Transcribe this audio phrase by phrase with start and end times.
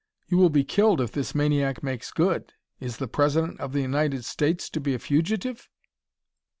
[0.29, 2.53] You will be killed if this maniac makes good.
[2.79, 5.69] Is the President of the United States to be a fugitive?